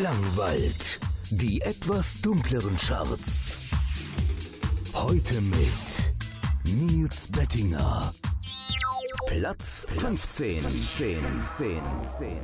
[0.00, 0.98] Klangwald.
[1.30, 3.70] Die etwas dunkleren Charts.
[4.92, 6.14] Heute mit
[6.64, 8.12] Nils Bettinger.
[9.28, 10.62] Platz 15.
[10.62, 11.18] 10, 10,
[11.58, 11.82] 10,
[12.18, 12.38] 10.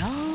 [0.00, 0.29] go.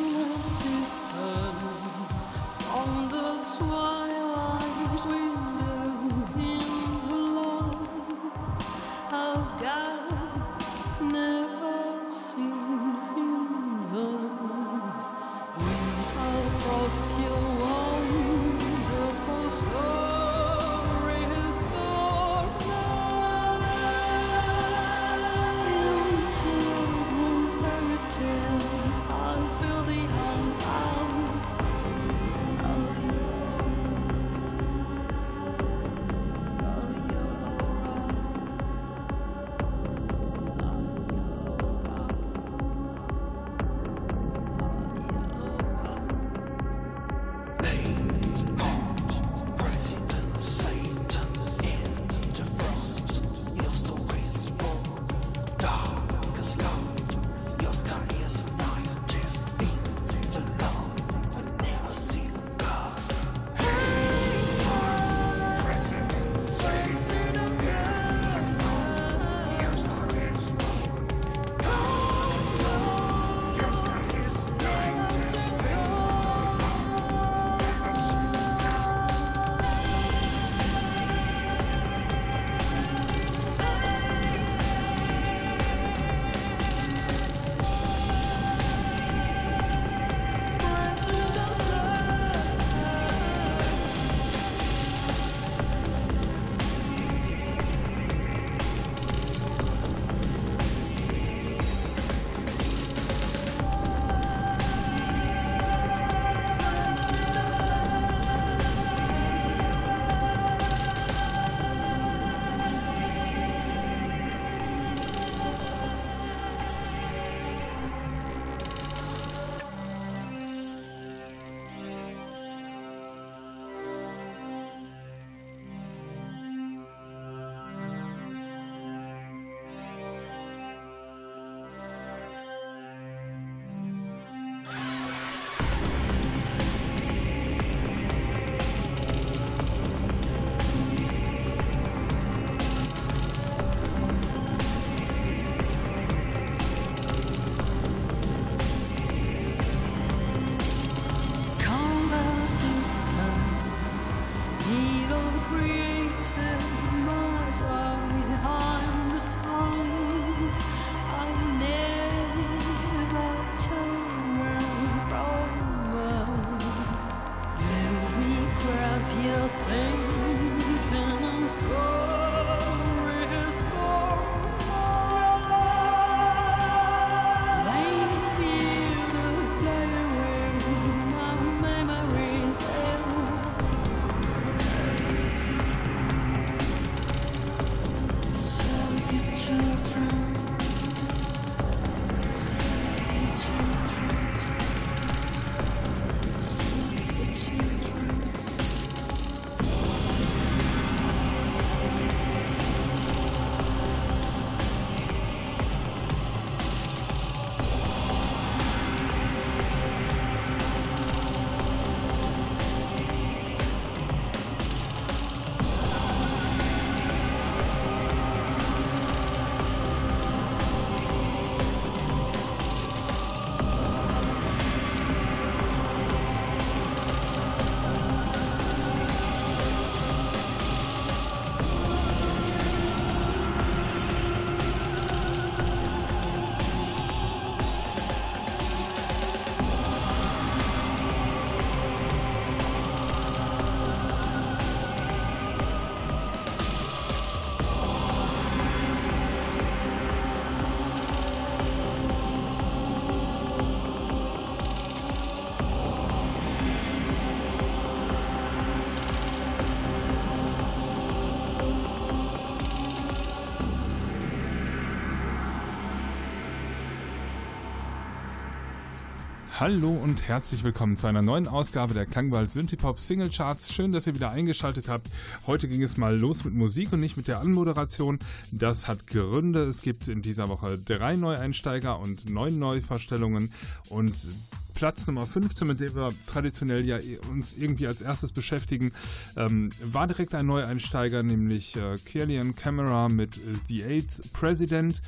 [269.57, 273.73] Hallo und herzlich willkommen zu einer neuen Ausgabe der Klangwald Synthipop Single Charts.
[273.73, 275.07] Schön, dass ihr wieder eingeschaltet habt.
[275.47, 278.19] Heute ging es mal los mit Musik und nicht mit der Anmoderation.
[278.51, 279.63] Das hat Gründe.
[279.63, 283.53] Es gibt in dieser Woche drei Neueinsteiger und neun Neuvorstellungen
[283.87, 284.27] und
[284.73, 286.99] Platz Nummer 15, mit dem wir traditionell ja
[287.31, 288.91] uns irgendwie als erstes beschäftigen,
[289.37, 295.01] ähm, war direkt ein Neueinsteiger, nämlich äh, Killian Camera mit äh, The Eighth President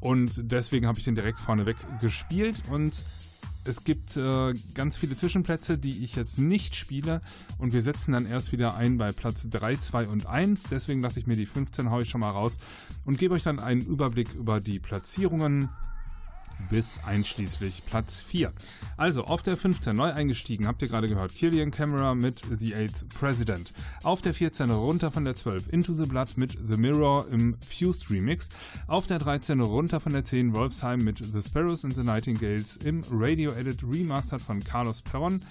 [0.00, 3.04] und deswegen habe ich den direkt vorneweg gespielt und
[3.64, 7.20] es gibt äh, ganz viele Zwischenplätze, die ich jetzt nicht spiele
[7.58, 10.64] und wir setzen dann erst wieder ein bei Platz 3, 2 und 1.
[10.64, 12.58] Deswegen dachte ich mir, die 15 haue ich schon mal raus
[13.04, 15.68] und gebe euch dann einen Überblick über die Platzierungen
[16.70, 18.52] bis einschließlich Platz 4.
[18.96, 23.08] Also auf der 15 neu eingestiegen, habt ihr gerade gehört, Killian Camera mit The Eighth
[23.08, 23.72] President.
[24.02, 28.10] Auf der 14 runter von der 12 Into the Blood mit The Mirror im Fused
[28.10, 28.48] Remix.
[28.86, 33.02] Auf der 13 runter von der 10 Wolfsheim mit The Sparrows and the Nightingales im
[33.10, 35.42] Radio Edit Remastered von Carlos Perron.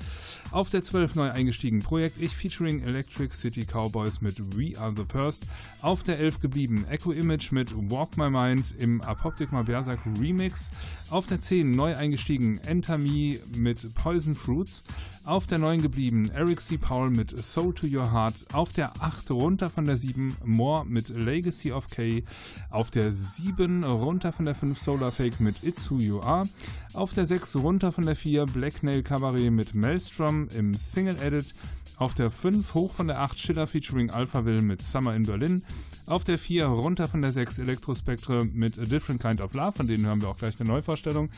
[0.52, 5.06] Auf der 12 neu eingestiegen Projekt Ich featuring Electric City Cowboys mit We Are the
[5.06, 5.46] First.
[5.82, 10.72] Auf der 11 geblieben Echo Image mit Walk My Mind im Apoptygma Berserk Remix.
[11.10, 14.84] Auf der 10 neu eingestiegen Enter Me mit Poison Fruits.
[15.24, 16.78] Auf der 9 geblieben Eric C.
[16.78, 18.46] Powell mit Soul to Your Heart.
[18.54, 22.24] Auf der 8 runter von der 7 More mit Legacy of K.
[22.70, 26.48] Auf der 7 runter von der 5 Solar Fake mit It's Who You Are.
[26.94, 31.54] Auf der 6 runter von der 4 Black Nail Cabaret mit Maelstrom im Single Edit.
[32.02, 35.64] Auf der 5 hoch von der 8 Schiller featuring Alphaville mit Summer in Berlin.
[36.08, 39.86] Auf der 4 runter von der 6 Elektrospektre mit A Different Kind of Love, von
[39.86, 41.30] denen hören wir auch gleich eine Neuvorstellung.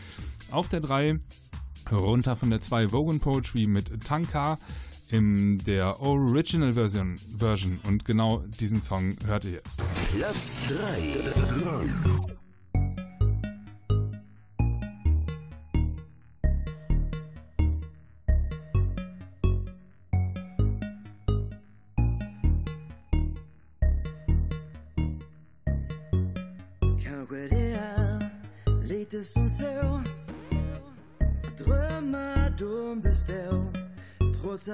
[0.52, 1.20] Auf der 3
[1.92, 4.58] runter von der 2 Vogan Poetry mit Tanka
[5.10, 7.82] in der Original Version, Version.
[7.84, 9.82] Und genau diesen Song hört ihr jetzt.
[10.16, 12.34] Platz 3.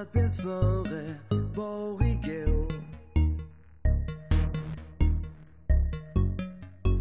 [0.02, 1.16] Att bäst före
[1.56, 2.72] var igår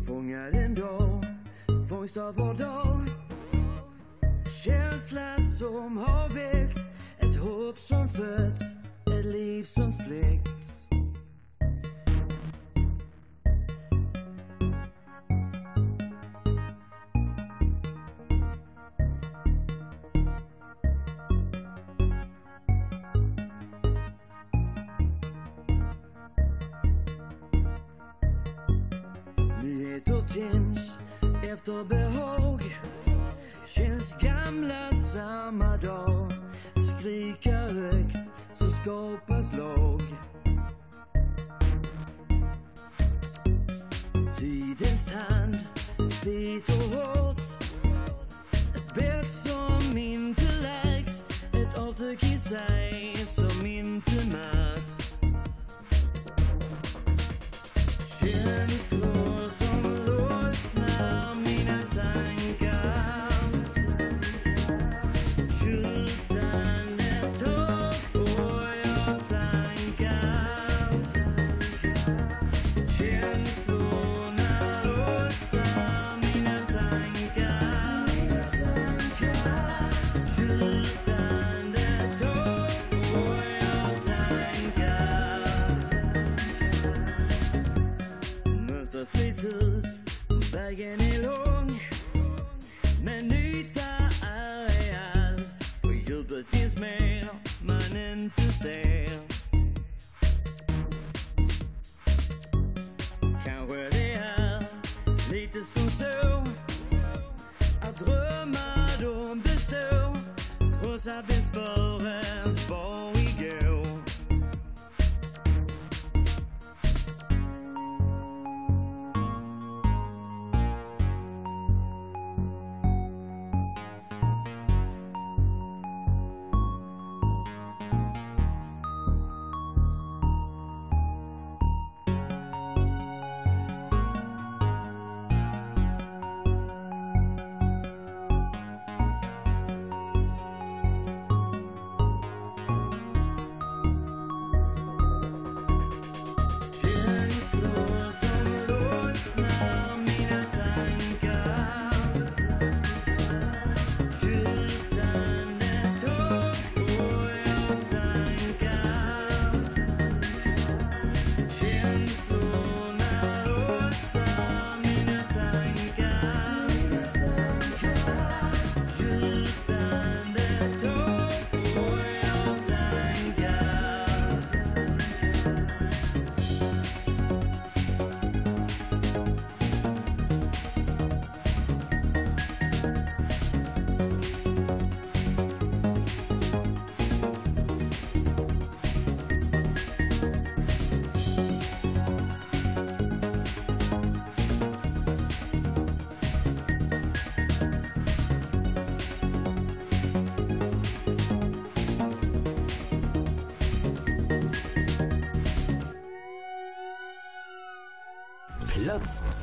[0.07, 1.25] Fångad en dag,
[1.89, 3.01] fångst av vår dag
[4.65, 8.63] Känsla som har väckts Ett hopp som fötts
[9.07, 9.93] Ett liv som
[30.07, 30.99] släckts
[31.43, 32.63] efter behag
[33.67, 36.33] Känns gamla samma dag.
[36.75, 38.17] Skrika högt
[38.55, 40.01] så skapas lag.
[44.39, 45.57] Tidens tand
[46.25, 47.18] biter hårt
[89.51, 89.89] Mönster
[90.53, 91.81] vägen är lång
[93.05, 93.81] Men yta
[94.23, 95.41] är real.
[95.83, 97.27] På djupet finns mer
[97.63, 99.21] man inte ser.
[103.45, 104.63] Kanske det är
[105.31, 106.45] lite som så
[107.83, 110.17] Att drömmar de består.
[110.81, 111.78] Trots att vi före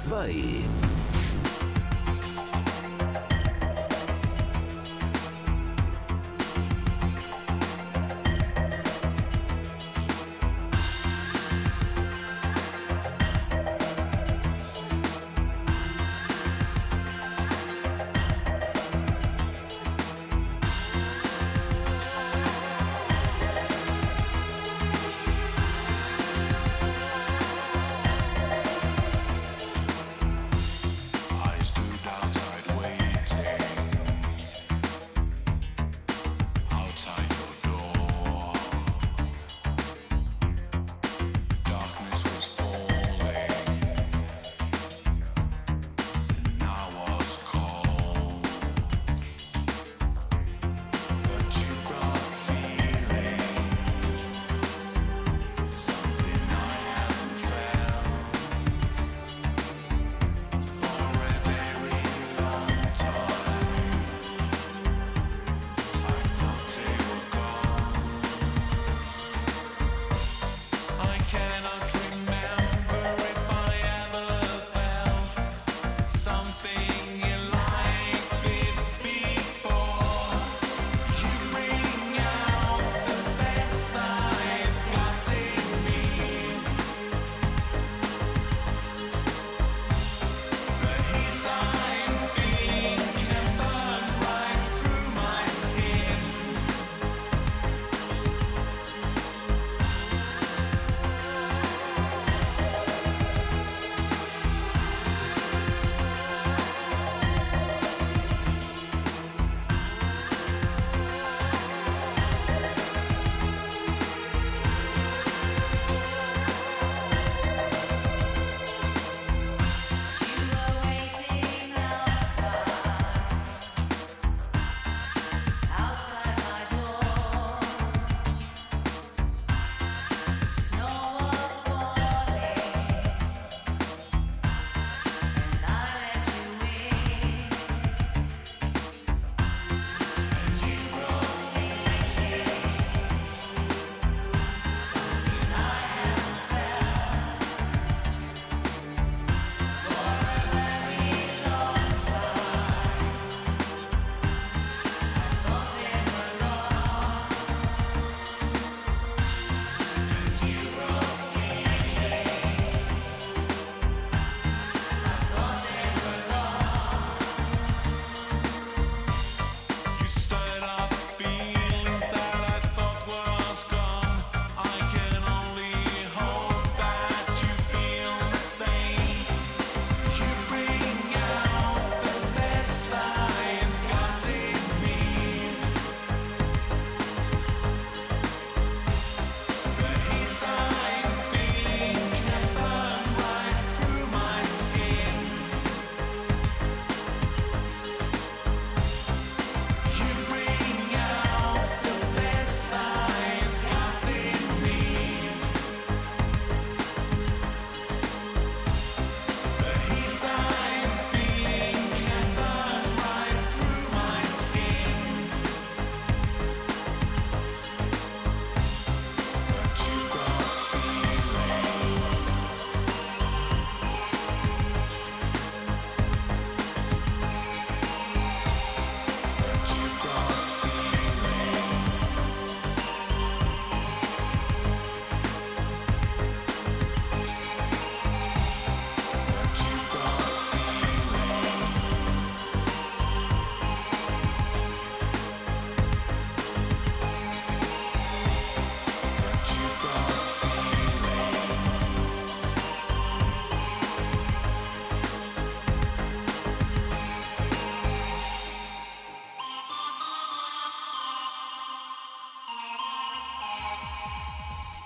[0.08, 0.85] 2.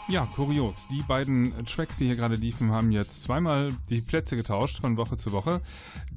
[0.09, 0.87] Ja, kurios.
[0.87, 5.17] Die beiden Tracks, die hier gerade liefen, haben jetzt zweimal die Plätze getauscht von Woche
[5.17, 5.61] zu Woche.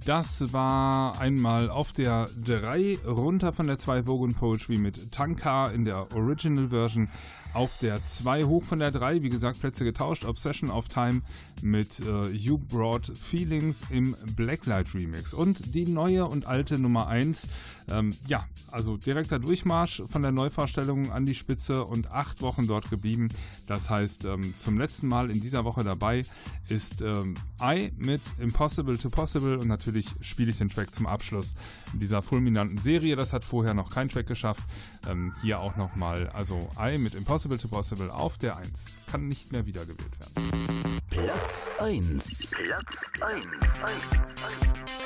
[0.07, 5.85] Das war einmal auf der 3 runter von der 2 Vogue Poetry mit Tanka in
[5.85, 7.11] der Original Version
[7.55, 10.25] auf der 2 hoch von der 3, wie gesagt, Plätze getauscht.
[10.25, 11.23] Obsession of Time
[11.61, 15.35] mit äh, You Brought Feelings im Blacklight Remix.
[15.35, 17.47] Und die neue und alte Nummer 1,
[17.91, 22.89] ähm, ja, also direkter Durchmarsch von der Neuvorstellung an die Spitze und acht Wochen dort
[22.91, 23.29] geblieben.
[23.67, 26.23] Das das heißt, ähm, zum letzten Mal in dieser Woche dabei
[26.69, 31.57] ist ähm, I mit Impossible to Possible und natürlich spiele ich den Track zum Abschluss
[31.93, 33.17] dieser fulminanten Serie.
[33.17, 34.63] Das hat vorher noch kein Track geschafft.
[35.09, 39.01] Ähm, hier auch nochmal, also I mit Impossible to Possible auf der 1.
[39.11, 40.93] Kann nicht mehr wiedergewählt werden.
[41.11, 42.53] Platz 1.
[42.53, 42.85] Platz
[43.21, 43.43] 1.
[43.43, 43.45] 1,
[43.83, 45.02] 1, 1.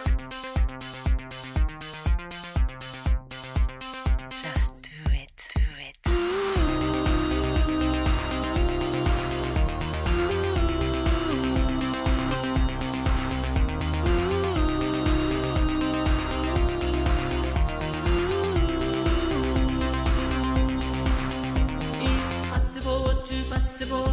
[23.76, 24.08] Possible.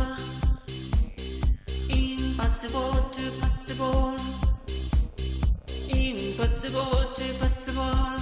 [1.89, 4.17] Impossible to possible.
[5.89, 8.19] Impossible to possible.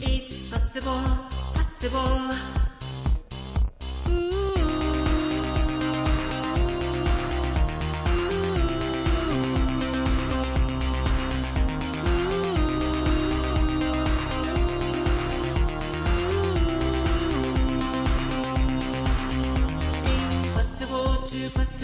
[0.00, 1.02] It's possible,
[1.52, 2.36] possible.
[4.06, 4.45] Impossible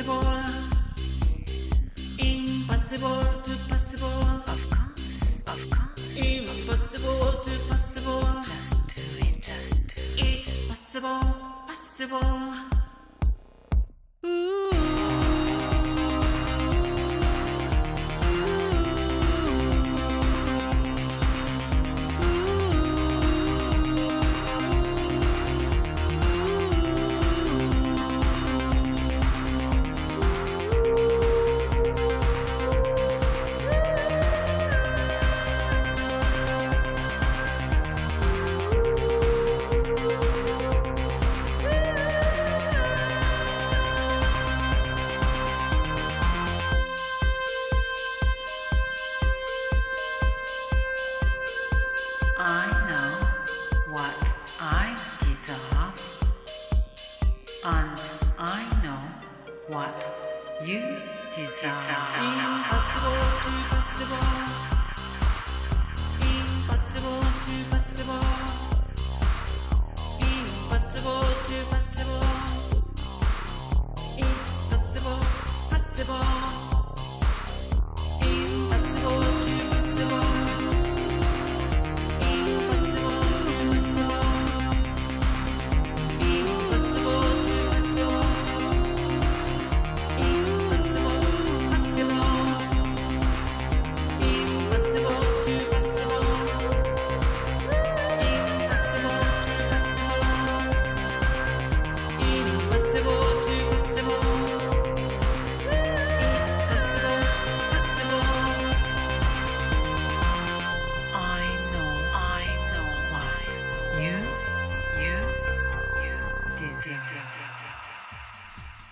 [0.03, 0.43] possible.
[2.19, 4.09] Impossible to possible.
[4.49, 6.17] Of course, of course.
[6.17, 8.23] Impossible to possible.
[8.45, 10.39] Just do it, just do it.
[10.39, 11.37] It's possible,
[11.67, 12.72] possible.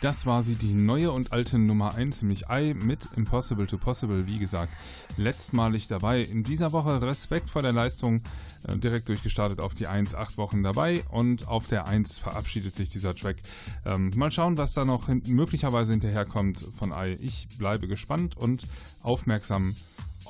[0.00, 4.26] Das war sie, die neue und alte Nummer 1, nämlich I mit Impossible to Possible,
[4.26, 4.72] wie gesagt,
[5.18, 6.22] letztmalig dabei.
[6.22, 8.22] In dieser Woche Respekt vor der Leistung,
[8.66, 12.88] äh, direkt durchgestartet auf die 1, acht Wochen dabei und auf der 1 verabschiedet sich
[12.88, 13.36] dieser Track.
[13.84, 17.18] Ähm, mal schauen, was da noch hin möglicherweise hinterherkommt von I.
[17.20, 18.66] Ich bleibe gespannt und
[19.02, 19.74] aufmerksam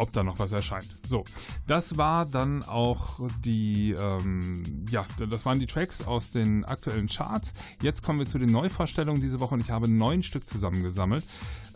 [0.01, 0.97] ob da noch was erscheint.
[1.07, 1.25] So,
[1.67, 7.53] das war dann auch die, ähm, ja, das waren die Tracks aus den aktuellen Charts.
[7.83, 11.25] Jetzt kommen wir zu den Neuvorstellungen diese Woche und ich habe neun Stück zusammengesammelt.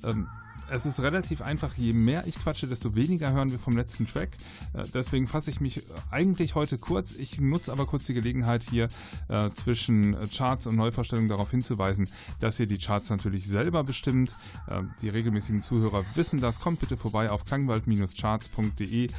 [0.02, 0.28] Ähm,
[0.70, 4.30] es ist relativ einfach, je mehr ich quatsche, desto weniger hören wir vom letzten Track.
[4.72, 7.12] Äh, deswegen fasse ich mich eigentlich heute kurz.
[7.12, 8.88] Ich nutze aber kurz die Gelegenheit hier
[9.28, 12.08] äh, zwischen Charts und Neuvorstellungen darauf hinzuweisen,
[12.40, 14.34] dass ihr die Charts natürlich selber bestimmt.
[14.68, 16.60] Äh, die regelmäßigen Zuhörer wissen das.
[16.60, 19.10] Kommt bitte vorbei auf klangwald-charts.de.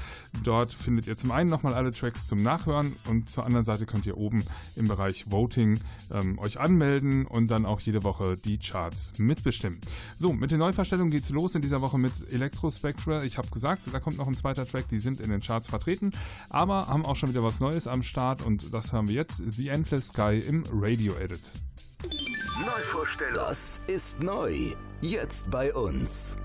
[0.43, 4.05] Dort findet ihr zum einen nochmal alle Tracks zum Nachhören und zur anderen Seite könnt
[4.05, 4.43] ihr oben
[4.75, 5.79] im Bereich Voting
[6.12, 9.79] ähm, euch anmelden und dann auch jede Woche die Charts mitbestimmen.
[10.17, 13.23] So, mit den Neuvorstellungen geht's los in dieser Woche mit Electrospectra.
[13.23, 16.12] Ich habe gesagt, da kommt noch ein zweiter Track, die sind in den Charts vertreten,
[16.49, 19.67] aber haben auch schon wieder was Neues am Start und das haben wir jetzt, The
[19.67, 21.41] Endless Sky im Radio Edit.
[22.65, 23.36] Neuvorstellung.
[23.36, 24.73] Das ist neu.
[25.01, 26.38] Jetzt bei uns.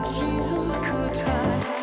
[0.00, 1.81] Fall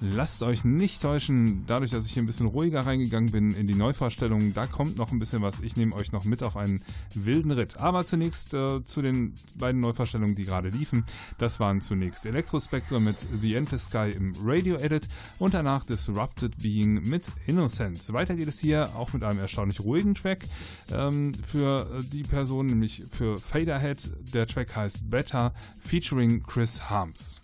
[0.00, 3.74] Lasst euch nicht täuschen, dadurch, dass ich hier ein bisschen ruhiger reingegangen bin in die
[3.74, 5.58] Neuvorstellung, da kommt noch ein bisschen was.
[5.58, 6.82] Ich nehme euch noch mit auf einen
[7.14, 7.78] wilden Ritt.
[7.78, 11.04] Aber zunächst äh, zu den beiden Neuvorstellungen, die gerade liefen.
[11.38, 15.08] Das waren zunächst Electrospectre mit The Endless Sky im Radio Edit
[15.40, 18.12] und danach Disrupted Being mit Innocence.
[18.12, 20.44] Weiter geht es hier auch mit einem erstaunlich ruhigen Track
[20.92, 24.10] ähm, für die Person, nämlich für Faderhead.
[24.32, 27.40] Der Track heißt Better, featuring Chris Harms.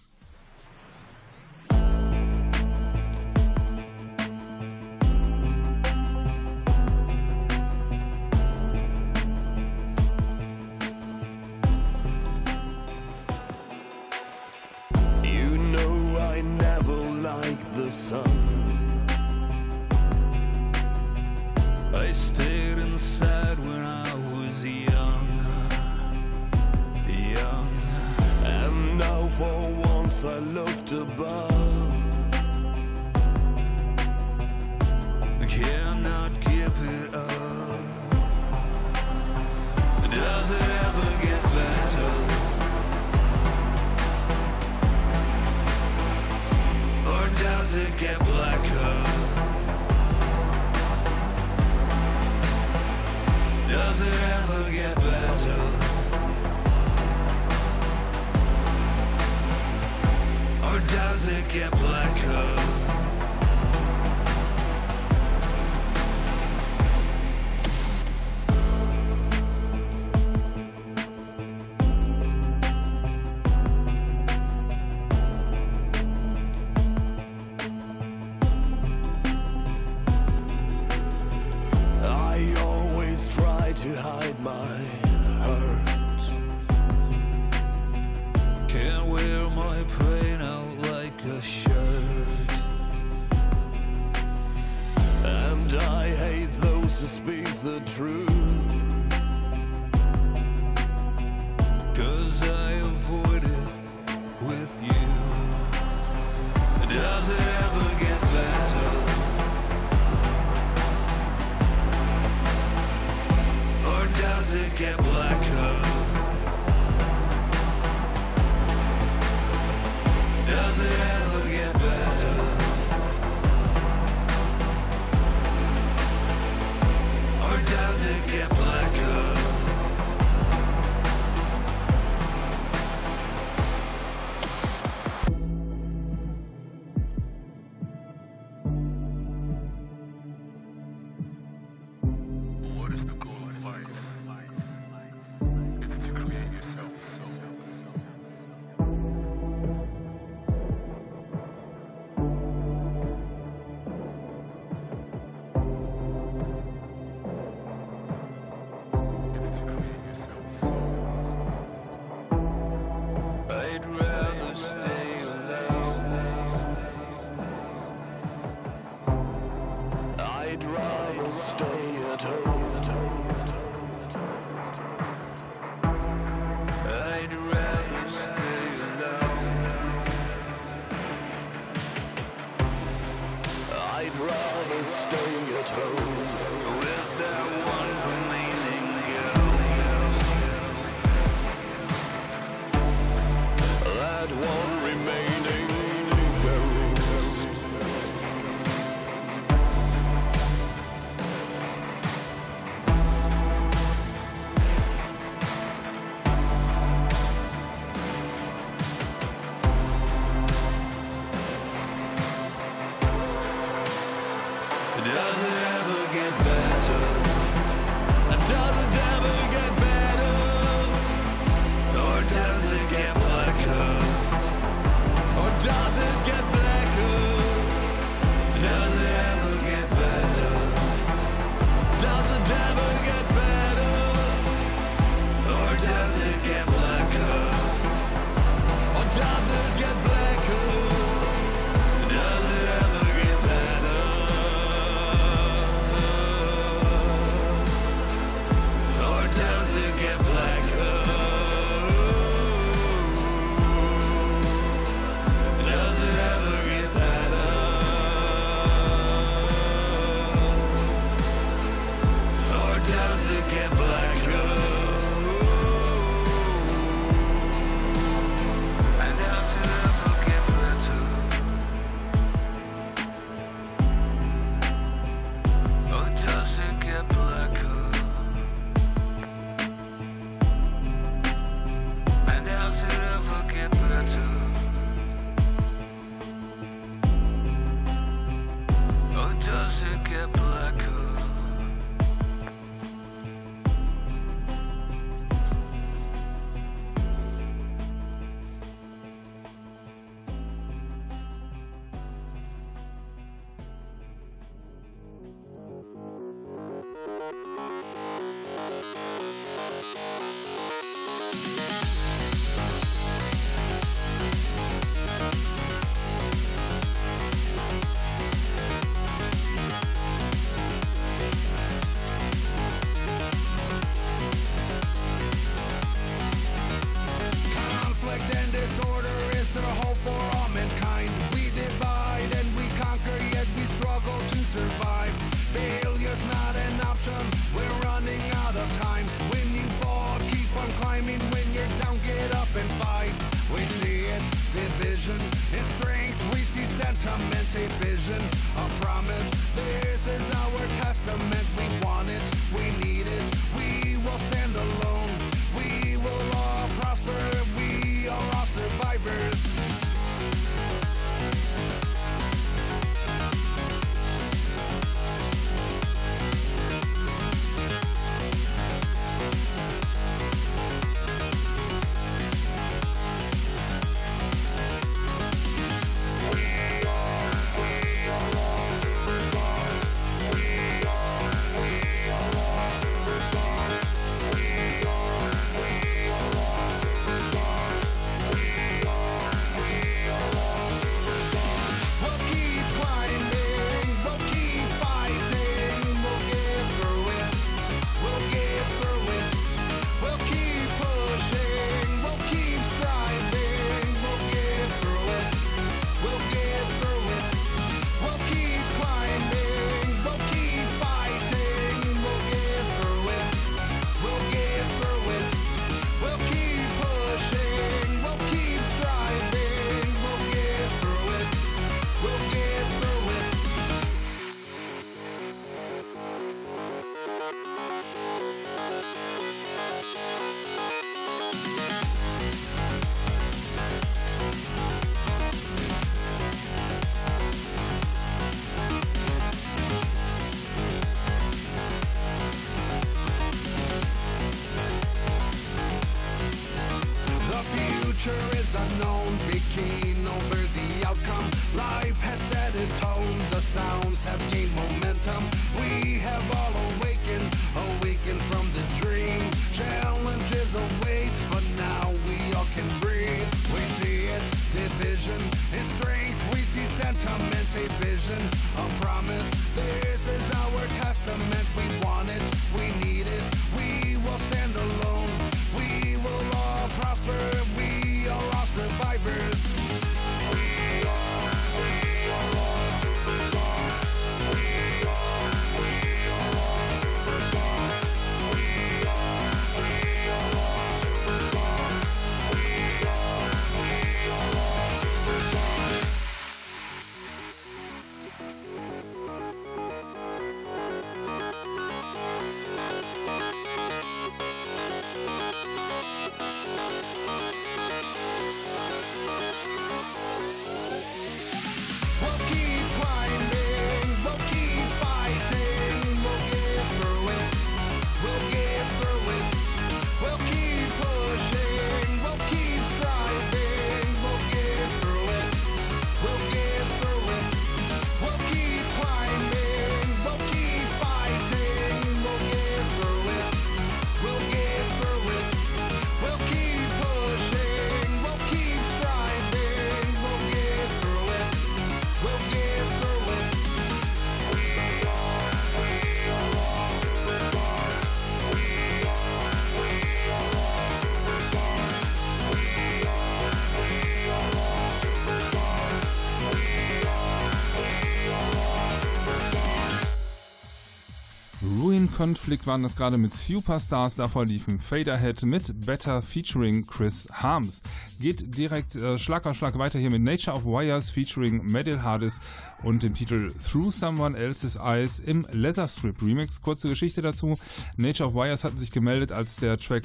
[562.05, 563.94] Konflikt waren das gerade mit Superstars.
[563.96, 567.62] Davor liefen Faderhead mit Better featuring Chris Harms.
[567.98, 572.20] Geht direkt äh, Schlag auf Schlag weiter hier mit Nature of Wires featuring Metal Hardis
[572.62, 576.42] und dem Titel Through Someone Else's Eyes im Leatherstrip Remix.
[576.42, 577.38] Kurze Geschichte dazu.
[577.78, 579.84] Nature of Wires hatten sich gemeldet, als der Track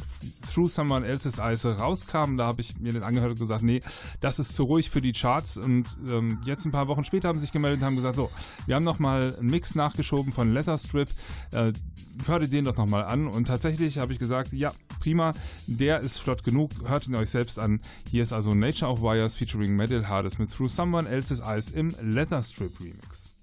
[0.54, 2.36] Through Someone Else's Eyes rauskam.
[2.36, 3.80] Da habe ich mir den angehört und gesagt, nee,
[4.20, 5.56] das ist zu ruhig für die Charts.
[5.56, 8.30] Und ähm, jetzt ein paar Wochen später haben sie sich gemeldet und haben gesagt, so,
[8.66, 11.08] wir haben nochmal einen Mix nachgeschoben von Leatherstrip.
[11.52, 11.72] Äh,
[12.26, 13.28] hört ihr den doch nochmal an.
[13.28, 15.34] Und tatsächlich habe ich gesagt, ja, prima,
[15.68, 17.80] der ist flott genug, hört ihn euch selbst an.
[18.10, 21.94] Hier ist also Nature of Wires featuring Metal Hardest mit Through Someone Else's Eyes im
[22.02, 23.34] Leatherstrip Remix.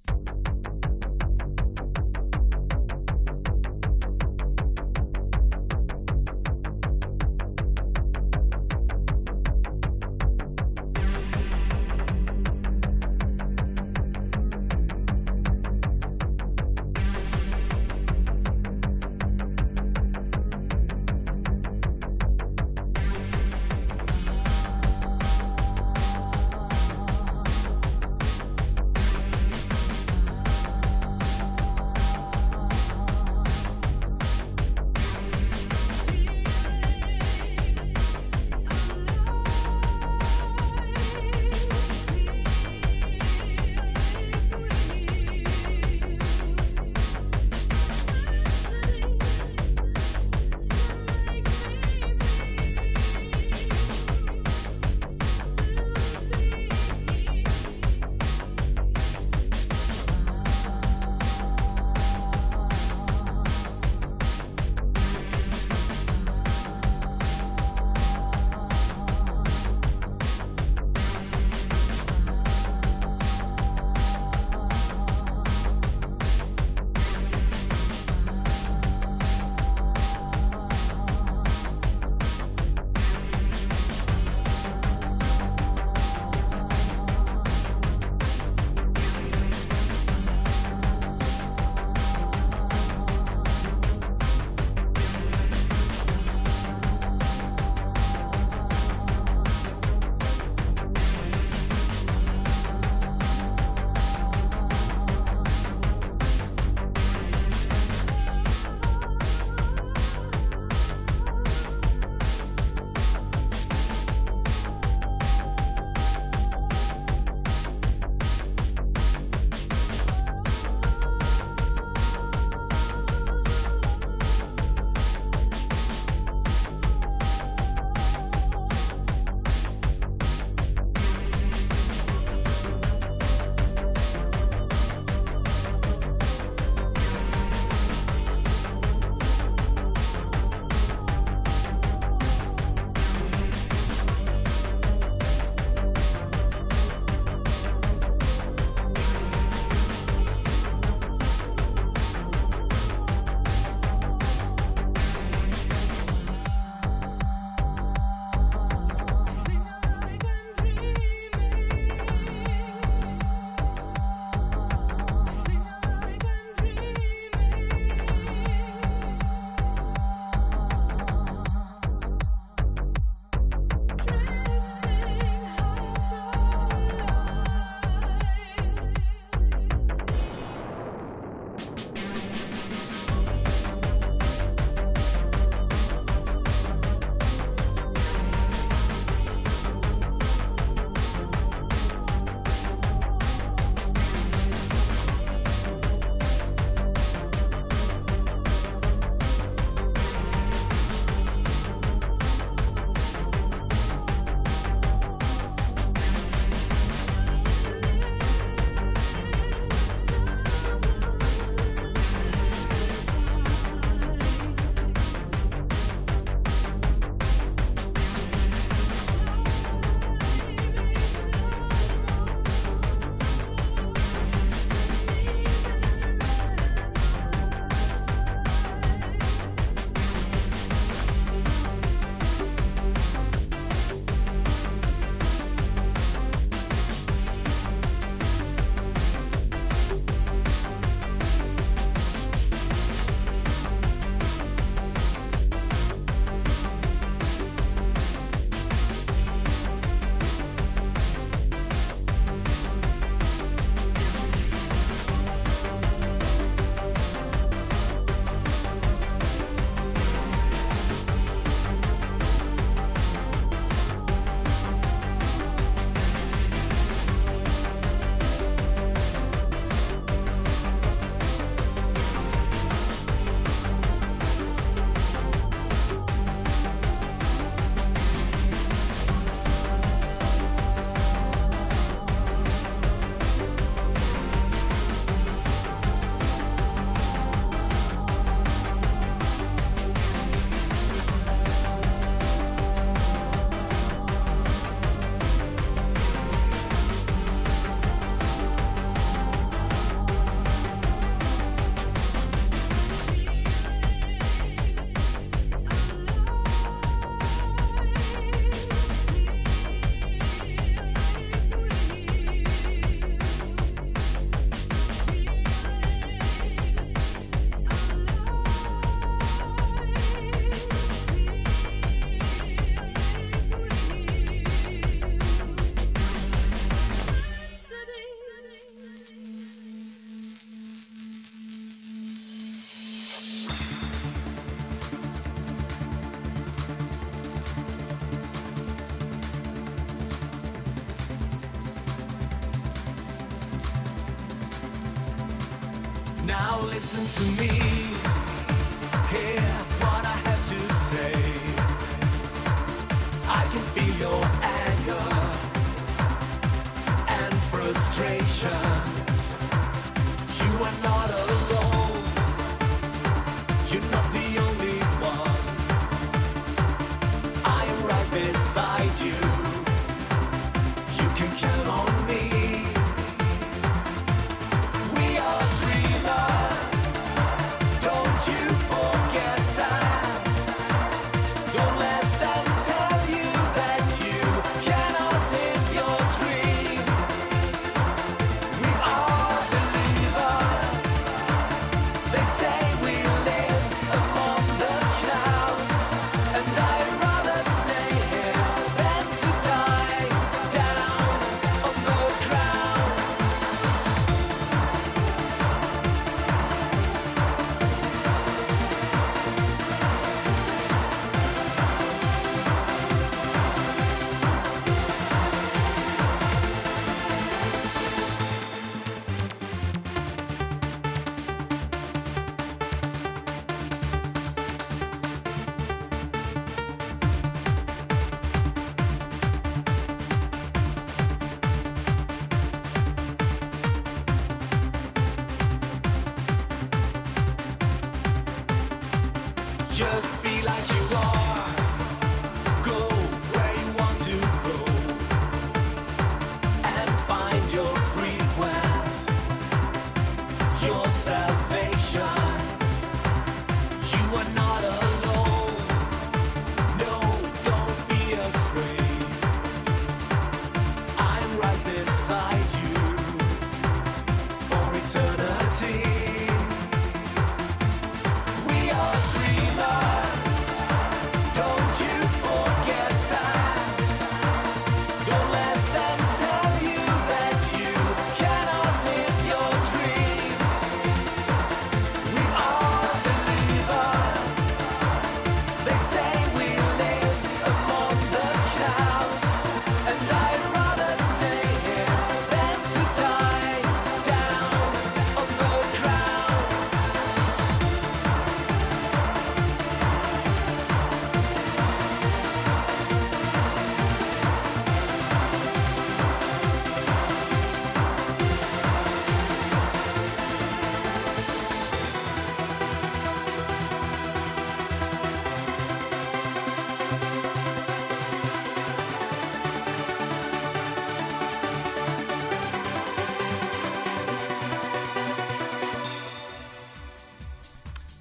[346.95, 347.65] Listen to me.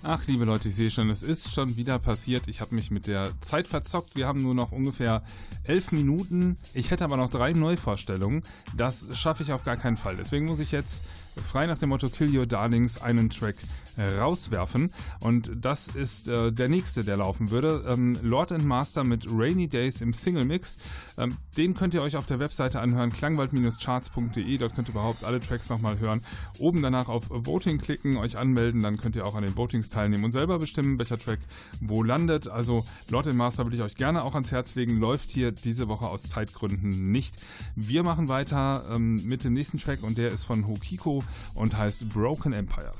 [0.07, 2.47] Ach, liebe Leute, ich sehe schon, es ist schon wieder passiert.
[2.47, 4.15] Ich habe mich mit der Zeit verzockt.
[4.15, 5.23] Wir haben nur noch ungefähr
[5.63, 6.57] elf Minuten.
[6.75, 8.43] Ich hätte aber noch drei Neuvorstellungen.
[8.77, 10.15] Das schaffe ich auf gar keinen Fall.
[10.15, 11.01] Deswegen muss ich jetzt
[11.43, 13.57] frei nach dem Motto Kill Your Darlings einen Track
[13.97, 14.91] äh, rauswerfen.
[15.19, 17.83] Und das ist äh, der nächste, der laufen würde.
[17.87, 20.77] Ähm, Lord and Master mit Rainy Days im Single Mix.
[21.17, 24.57] Ähm, den könnt ihr euch auf der Webseite anhören, klangwald-charts.de.
[24.57, 26.21] Dort könnt ihr überhaupt alle Tracks nochmal hören.
[26.59, 28.81] Oben danach auf Voting klicken, euch anmelden.
[28.81, 31.39] Dann könnt ihr auch an den Votings teilnehmen und selber bestimmen, welcher Track
[31.79, 32.47] wo landet.
[32.47, 34.99] Also Lord and Master würde ich euch gerne auch ans Herz legen.
[34.99, 37.35] Läuft hier diese Woche aus Zeitgründen nicht.
[37.75, 42.09] Wir machen weiter ähm, mit dem nächsten Track und der ist von Hokiko und heißt
[42.09, 42.97] Broken Empires.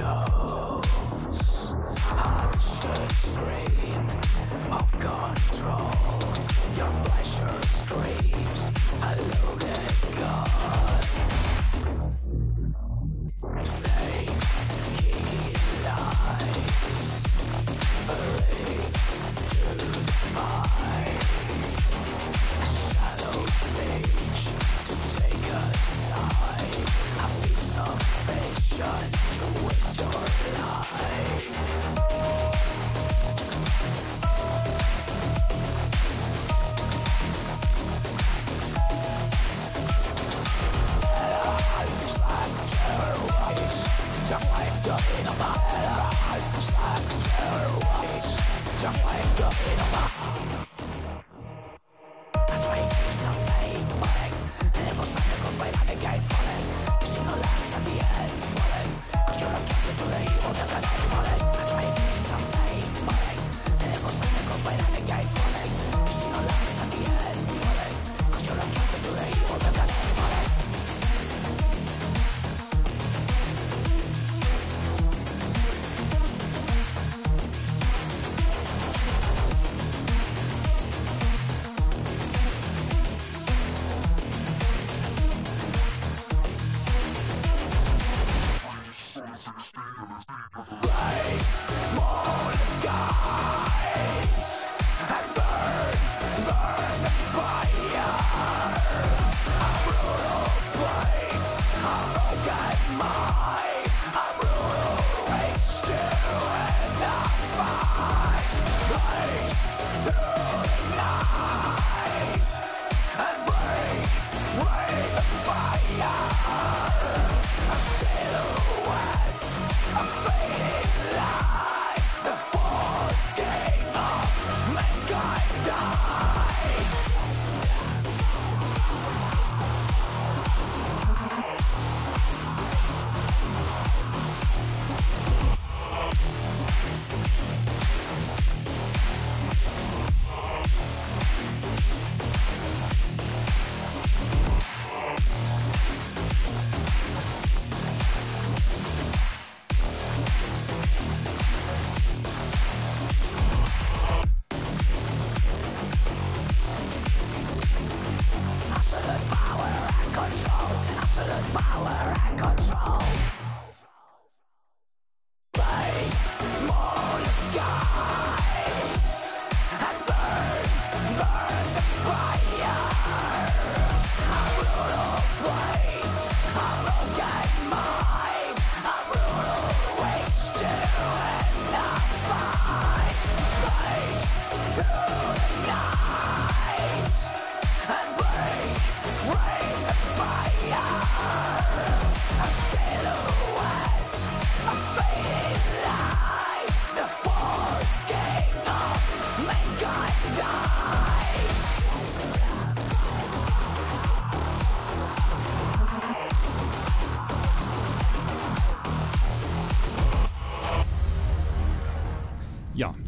[0.00, 0.59] soul.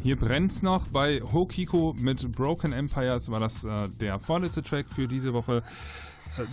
[0.02, 0.88] Hier brennt's noch.
[0.88, 5.62] Bei Hokiko mit Broken Empires war das äh, der vorletzte Track für diese Woche.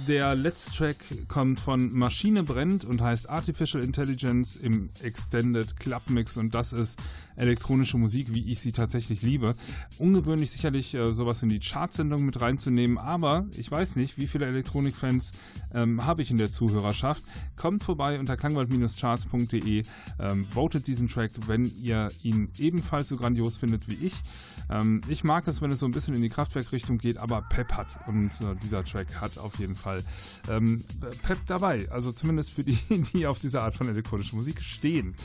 [0.08, 0.98] Der letzte Track
[1.30, 7.00] kommt von Maschine brennt und heißt Artificial Intelligence im Extended Club Mix und das ist
[7.38, 9.56] elektronische Musik, wie ich sie tatsächlich liebe.
[9.98, 14.46] Ungewöhnlich sicherlich äh, sowas in die Chartsendung mit reinzunehmen, aber ich weiß nicht, wie viele
[14.46, 15.32] Elektronikfans
[15.74, 17.24] ähm, habe ich in der Zuhörerschaft.
[17.56, 19.84] Kommt vorbei unter klangwald-charts.de,
[20.20, 24.22] ähm, votet diesen Track, wenn ihr ihn ebenfalls so grandios findet wie ich.
[24.70, 27.72] Ähm, ich mag es, wenn es so ein bisschen in die Kraftwerkrichtung geht, aber Pep
[27.72, 30.04] hat und äh, dieser Track hat auf jeden Fall
[30.50, 30.84] ähm,
[31.24, 31.88] Pep dabei.
[31.92, 32.78] Also zumindest für die,
[33.14, 35.16] die auf diese Art von elektronischer Musik stehen.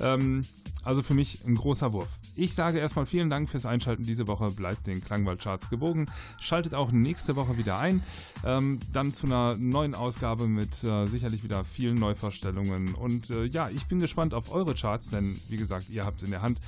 [0.00, 0.42] Ähm,
[0.84, 2.18] also für mich ein großer Wurf.
[2.34, 4.50] Ich sage erstmal vielen Dank fürs Einschalten diese Woche.
[4.50, 6.06] Bleibt den Klangwald-Charts gewogen.
[6.38, 8.02] Schaltet auch nächste Woche wieder ein.
[8.44, 12.94] Ähm, dann zu einer neuen Ausgabe mit äh, sicherlich wieder vielen Neuvorstellungen.
[12.94, 16.24] Und äh, ja, ich bin gespannt auf eure Charts, denn wie gesagt, ihr habt es
[16.24, 16.60] in der Hand.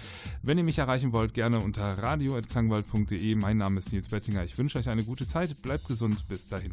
[0.42, 3.34] Wenn ihr mich erreichen wollt, gerne unter radio.klangwald.de.
[3.34, 4.44] Mein Name ist Nils Bettinger.
[4.44, 5.60] Ich wünsche euch eine gute Zeit.
[5.60, 6.26] Bleibt gesund.
[6.28, 6.72] Bis dahin.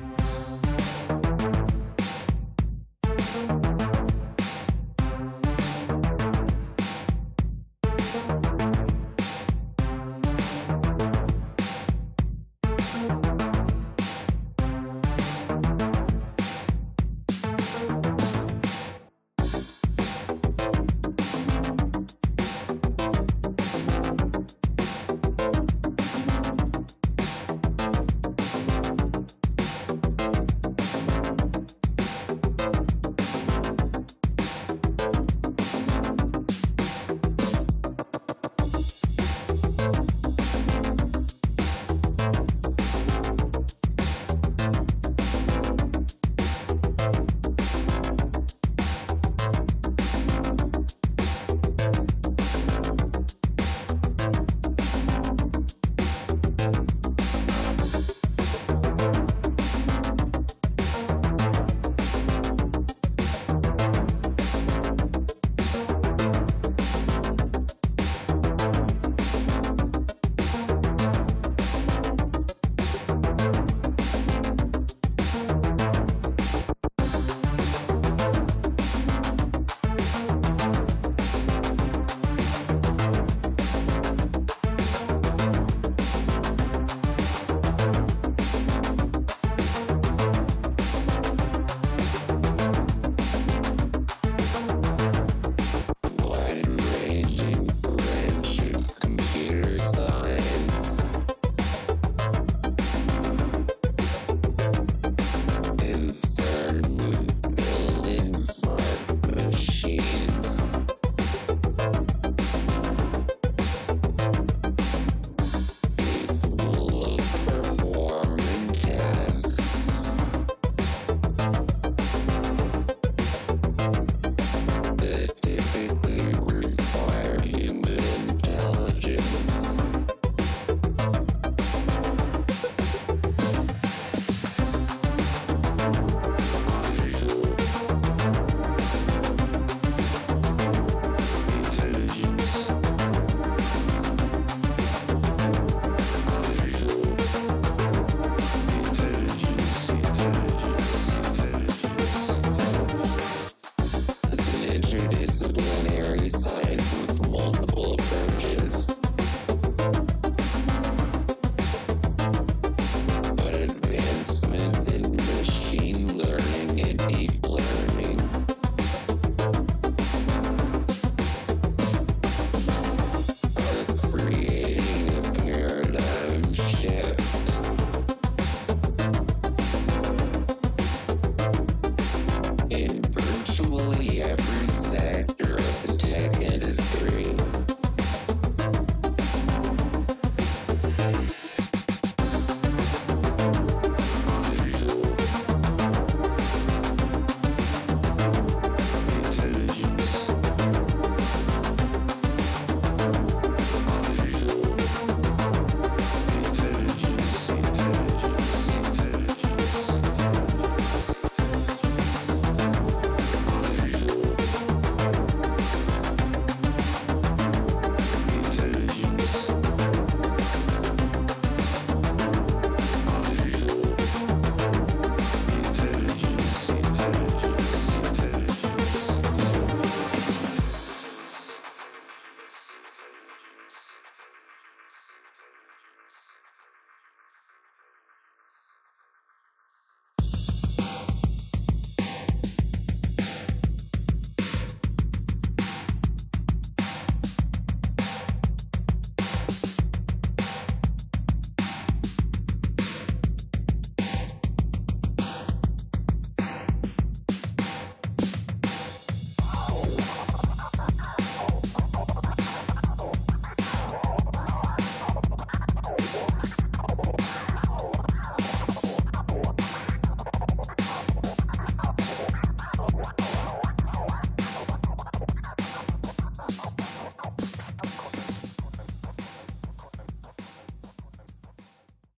[0.00, 0.29] Thank you